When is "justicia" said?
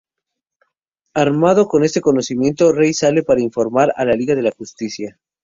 4.49-5.19